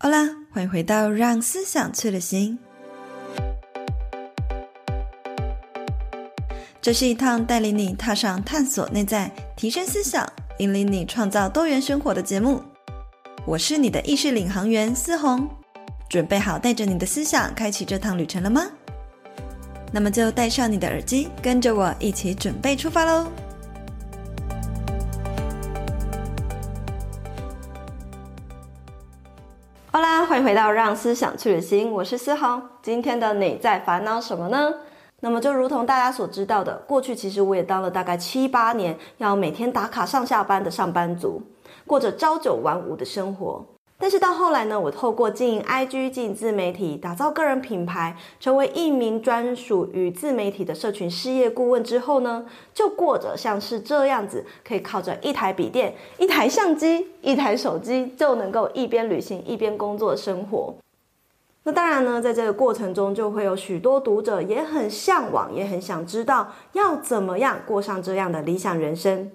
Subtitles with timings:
[0.00, 2.56] 好啦，欢迎回到让思想去旅行。
[6.80, 10.24] 这是一趟带领你踏上探索内在、提升思想、
[10.58, 12.62] 引领你创造多元生活的节目。
[13.44, 15.48] 我是你的意识领航员思红，
[16.08, 18.62] 准备好带着你的思想开启这趟旅程了吗？
[19.92, 23.26] 那么就戴上你的耳机，跟着我一起准备出发喽！
[30.28, 32.60] 欢迎回到让思想去旅行，我是思红。
[32.82, 34.74] 今天的你在烦恼什么呢？
[35.20, 41.40] 那么就如同大家所知道的，过去其实我也当了大概七八年，要每天打卡上下班的上班族，
[41.86, 43.64] 过着朝九晚五的生活。
[44.00, 60.72] 但是到后来呢，我透过经营 IG、经营自媒体，打造个人品牌，成为一名专属于自媒体的社群事业顾问之后呢，就过着像是这样子，可以靠着一台笔电、一台相机、一台手机，就能够一边旅行一边工作的生活。
[61.64, 69.32] 那当然呢，在这个过程中，就会有许多读者也很向往，也很想知道要怎么样过上这样的理想人生。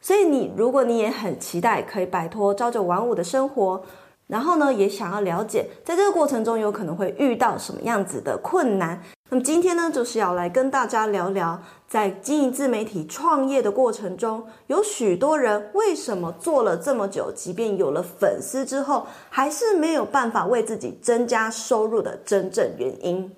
[0.00, 3.82] 所以你，如果你也很期待可以摆脱朝九晚五的生活，
[4.26, 9.02] 然后呢，也想要了解，在这个过程中有可能会遇到什么样子的困难。
[9.30, 23.30] 那么今天呢，就是要来跟大家聊聊，在经营自媒体创业的过程中，有许多人为什么做了这么久，即便有了粉丝之后，还是没有办法为自己增加收入的真正原因。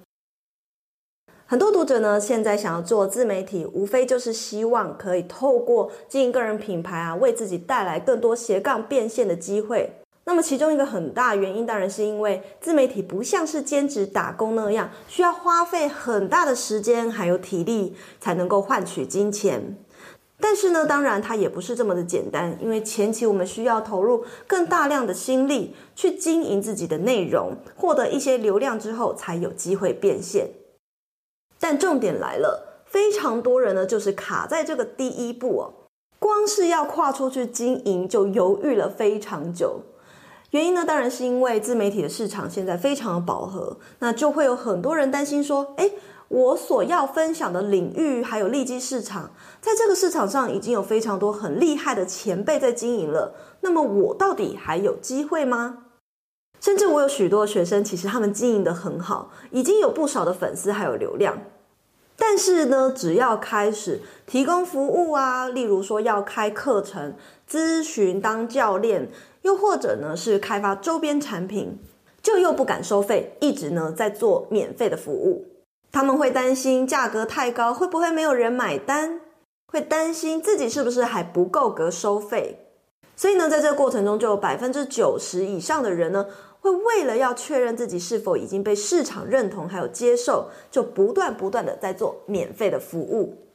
[1.47, 9.93] 很多读者呢，现在想要做自媒体，无非就是希望可以透过经营个人品牌啊，为自己带来更多斜杠变现的机会。
[10.29, 19.79] 那么其中一个很大原因，当然是因为自媒体不像是兼职打工那样，需要花费很大的时间还有体力才能够换取金钱。
[20.41, 30.51] 但是呢，当然它也不是这么的简单，因为前期我们需要投入更大量的心力去经营自己的内容，获得一些流量之后，才有机会变现。
[31.61, 35.73] 但重点来了，非常多人呢，就是卡在这个第一步哦，
[36.19, 39.81] 光是要跨出去经营就犹豫了非常久。
[40.57, 45.93] 原因呢，当然是因为自媒体的市场现在非常的饱和，那就会有很多人担心说，诶，
[46.29, 55.81] 我所要分享的领域还有利基市场，在这个市场上已经有非常多很厉害的前辈在经营了，那么我到底还有机会吗？
[56.59, 61.39] 甚至我有许多学生，其实他们经营得很好，已经有不少的粉丝还有流量，
[62.17, 67.15] 但是呢，只要开始提供服务啊，例如说要开课程、
[67.47, 69.11] 咨询、当教练。
[69.47, 71.79] 又或者呢，是开发周边产品，
[72.21, 75.47] 就又不敢收费，一直呢在做免费的服务。
[75.93, 79.21] 他们会担心价格太高，会不会没有人买单？
[79.69, 82.59] 会担心自己是不是还不够格收费？
[83.15, 86.27] 所以呢，在这个过程中，就有百分之九十以上的人呢，
[86.59, 93.46] 会为了要确认自己是否已经被市场认同还有接受，就不断不断的在做免费的服务。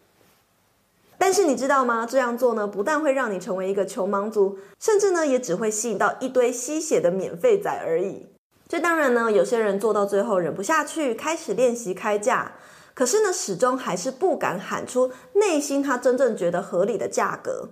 [1.22, 2.04] 但是你知道吗？
[2.04, 8.26] 这样做呢，不但会让你成为一个穷忙族，甚至呢，也只会吸引到一堆吸血的免费仔而已。
[8.68, 12.54] 这当然呢，有些人做到最后忍不下去，开始练习开价，
[12.96, 17.70] 可是呢，始终还是不敢喊出内心他真正觉得合理的价格。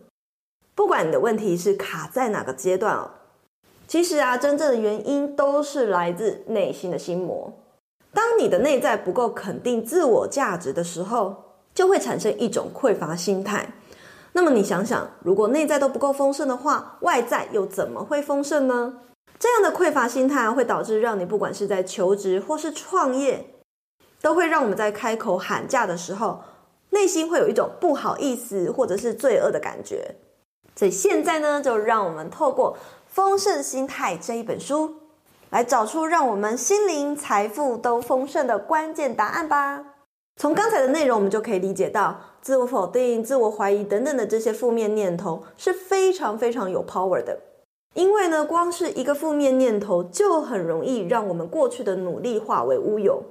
[0.75, 3.09] 不管你的问题是卡在哪个阶段哦，
[3.87, 7.51] 其实啊，真正的原因都是来自内心的心魔。
[8.13, 11.48] 当你的内在不够肯定自我价值的时候，
[11.79, 13.71] 就会产生一种匮乏心态。
[14.33, 18.95] 那么你想想，如果内在都不够丰盛的话，外在又怎么会丰盛呢？
[19.39, 23.61] 这样的匮乏心态会导致让你不管是在求职或是创业，
[24.21, 26.41] 都会让我们在开口喊价的时候，
[26.89, 30.15] 内心会有一种不好意思或者是罪恶的感觉。
[30.75, 32.73] 所以现在呢，就让我们透过
[33.07, 34.95] 《丰盛心态》这一本书，
[35.49, 39.88] 来找出让我们心灵财富都丰盛的关键答案吧。
[40.41, 47.37] 从刚才的内容，我们就可以理解到，自我否定、自我怀疑等等的这些负面念头是非常非常有 power 的。
[47.93, 53.21] 因为呢，光是一个负面念头，就很容易让我们过去的努力化为乌有。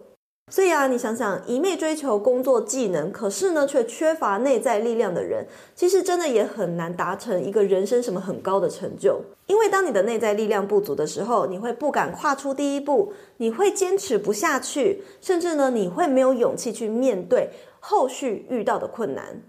[0.51, 9.21] 所以啊，你想想，一味追求工作技能，可是呢，却缺乏内在力量的人，其实真的也很难达成一个人生什么很高的成就。
[9.47, 17.51] 因为当你的内在力量不足的时候，你会不敢跨出第一步，你会坚持不下去，甚至呢，你会没有勇气去面对
[17.81, 19.43] 后续遇到的困难。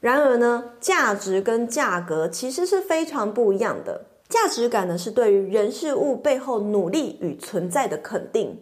[0.00, 4.06] 然而呢，价值跟价格其实是非常不一样的。
[4.28, 8.60] 价值感呢，是对于人事物背后努力与存在的肯定。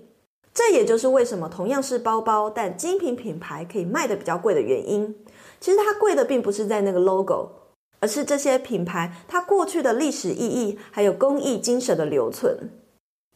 [0.54, 5.12] 这也就是为什么同样是包包，但精品品牌可以卖得比较贵的原因。
[5.60, 7.50] 其实它贵的并不是在那个 logo，
[7.98, 12.70] 而是这些品牌它过去的历史意义，还有工艺精神的留存。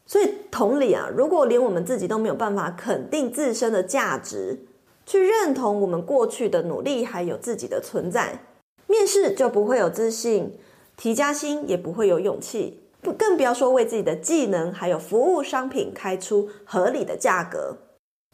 [0.05, 4.59] 所以同理啊，如果连我们自己都没有办法肯定自身的价值，
[5.05, 8.45] 去认同我们过去的努力还有自己的存在，
[8.87, 10.57] 面试就不会有自信，
[10.95, 12.79] 提加薪也不会有勇气，
[13.13, 17.77] 更不要说为自己的技能还有服务商品开出合理的价格。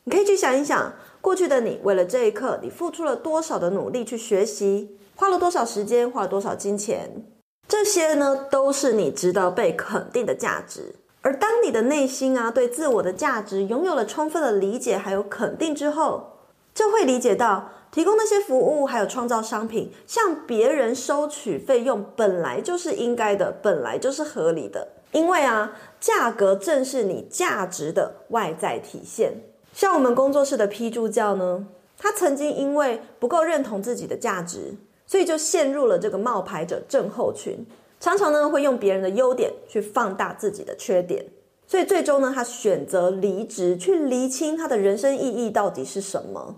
[0.04, 7.26] 你可以去想一想，过去的你为了这一刻，你付出了多少的努力去学习，花了多少时间，花了多少金钱，
[7.68, 10.96] 这些呢，都是你值得被肯定的价值。
[11.22, 16.34] 而当你的内心啊，对自我的价值拥有了充分的理解还有肯定之后，
[16.76, 24.86] 就会理解到提供那些服务还有创造商品，向别人收取费用本来就是应该的，本来就是合理的。
[25.14, 25.72] 因为啊，
[26.02, 29.32] 价格正是你价值的外在体现。
[29.72, 34.76] 像我们工作室的 P 助教呢，他曾经因为不够认同自己的价值，
[35.08, 37.66] 所以就陷入了这个冒牌者症候群。
[38.02, 41.26] 常常呢，会用别人的优点去放大自己的缺点，
[41.66, 46.58] 所以最终呢，他选择离职，去厘清他的人生意义到底是什么。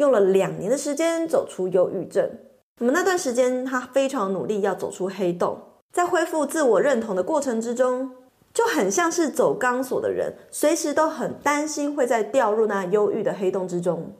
[0.00, 2.26] 用了两年的时间走出忧郁症。
[2.78, 5.60] 那么那段时间，他非常努力要走出黑洞，
[5.92, 8.10] 在恢复自我认同的过程之中，
[8.54, 14.14] 就很像是走钢索的人，随时都很担心会再掉入那忧郁的黑洞之中。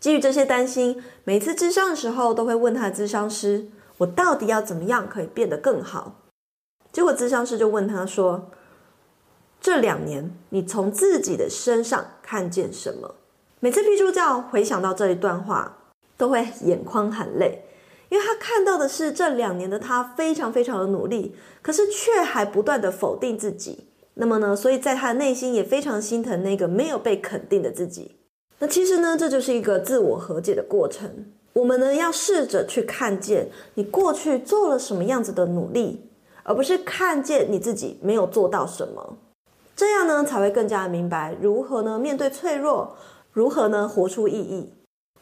[0.00, 3.68] 基于这些担心，每次咨商的时候，都会问他的咨商师。
[3.98, 6.22] 我到底要怎么样可以变得更好？
[6.90, 8.50] 结果咨商师就问他说
[9.60, 13.14] ：“这两年你从自己的身上看见什么？”
[13.62, 15.76] 每次 P 助教回想到这一段话，
[16.16, 17.62] 都会眼眶含泪，
[18.08, 23.88] 因为他看到的是这两年的他非常非常的努力，可是却还不断的否定自己。
[24.14, 28.16] 那么呢，所以在他的内心也非常心疼那个没有被肯定的自己。
[28.60, 31.26] 那其实呢，这就是一个自我和解的过程。
[31.52, 36.08] 我们呢，要试着去看见你过去做了什么样子的努力，
[36.44, 39.18] 而不是看见你自己没有做到什么。
[39.76, 42.96] 这样呢，才会更加明白如何呢面对脆弱，
[43.32, 44.72] 如何呢活出意义。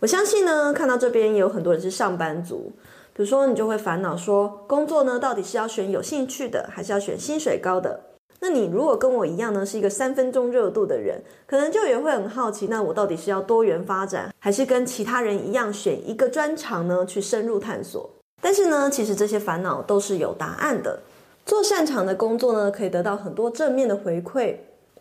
[0.01, 2.73] 我相信呢，看到这边也有很多人是上班族，
[3.13, 8.01] 比如说你就会烦恼说，工作呢到底是要选有兴趣的，还是要选薪水高的？
[8.41, 18.09] 那你如果跟我一样呢，是一个三分钟热度的人，可能就也会很好奇，那我到底是要多元发展，还是跟其他人一样选一个专长呢去深入探索？
[18.41, 21.01] 但是呢，其实这些烦恼都是有答案的。
[21.45, 24.55] 做擅长的工作呢，可以得到很多正面的回馈，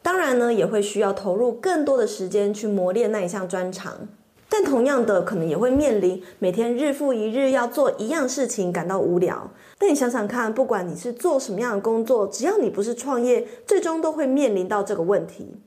[0.07, 4.07] 当然呢，也会需要投入更多的时间去磨练那一项专长。
[4.47, 9.51] 但同样的，可能也会面临每天日复一日要做一样事情，感到无聊。
[9.77, 15.57] 但你想想看，不管你是做什么样的工作，只要你不是创业，最终都会面临到这个问题。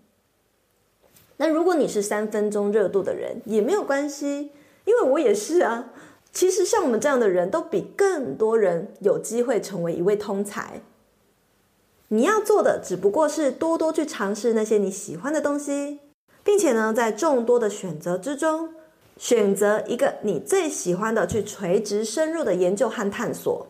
[1.37, 4.53] 那如果你是三分钟热度的人，也没有关系，
[4.87, 5.91] 因为我也是啊。
[6.33, 10.81] 其实像我们这样的人都比更多人有机会成为一位通才。
[12.11, 16.01] 你要做的只不过是多多去尝试那些你喜欢的东西。
[16.43, 18.71] 并且呢，在众多的选择之中，
[19.19, 23.67] 选择一个你最喜欢的，去垂直深入的研究和探索。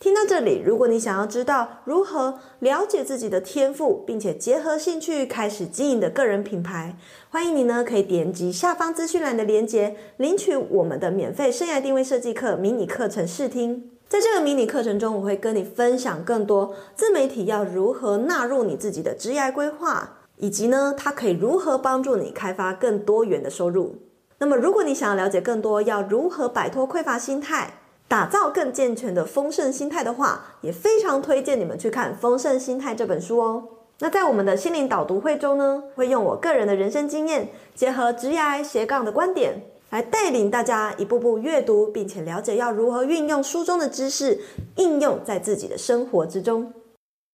[0.00, 6.96] 听到这里，如果你想要知道如何了解自己的天赋，并且结合兴趣开始经营的个人品牌，
[7.28, 13.90] 欢迎你呢可以点击下方资讯栏的链接，领取我们的免费生涯定位设计课迷你课程试听。
[14.08, 20.18] 在这个迷你课程中，我会跟你分享更多自媒体要如何纳入你自己的职业规划。
[20.36, 23.94] 以及呢，它可以如何帮助你开发更多元的收入？
[24.38, 27.74] 那么，如果你想要了解更多，要如何摆脱匮乏心态，
[28.08, 33.68] 打造更健全的丰盛心态的话，也非常推荐你们去看《丰盛心态》这本书哦。
[34.00, 39.62] 那在我们的心灵导读会中呢，会用我个人的人生经验，结合职涯斜杠的观点，
[39.94, 44.40] 来带领大家一步步阅读，并且了解要如何运用书中的知识，
[44.74, 46.72] 应用在自己的生活之中。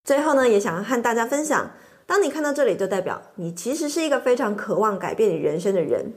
[0.04, 1.72] 最后呢，也想要和大家分享。
[2.06, 6.12] 当你看到这里，就代表你其实是一个非常渴望改变你人生的人。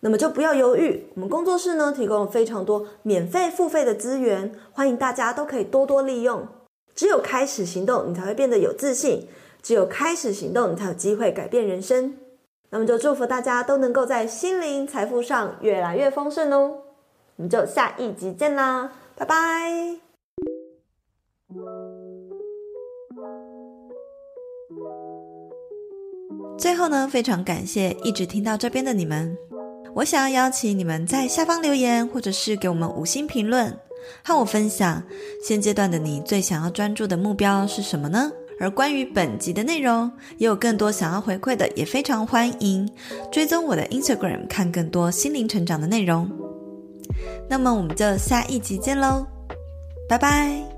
[0.00, 6.46] 那么就不要犹豫，我们工作室呢提供了非常多免费付费的资源，欢迎大家都可以多多利用。
[6.94, 9.20] 只有开始行动，你才会变得有自信；
[9.62, 12.18] 只有开始行动，你才有机会改变人生。
[12.70, 16.78] 那么就祝福大家都能够在心灵财富上越来越丰盛哦！
[17.36, 19.96] 我们就下一集见啦，拜拜。
[26.58, 29.36] 最后呢，非常感谢一直听到这边的你们。
[29.94, 33.78] 我想要邀请你们在下方留言，或者是给我们五星评论，
[34.24, 35.02] 和我分享
[35.42, 38.32] 现阶段的你最想要专注的目标是什么呢？
[38.58, 42.88] 而关于本集的内容，也有更多想要回馈的，也非常欢迎
[43.30, 46.30] 追踪我的 Instagram，看更多心灵成长的内容。
[47.48, 49.26] 那么我们就下一集见喽，
[50.08, 50.75] 拜拜。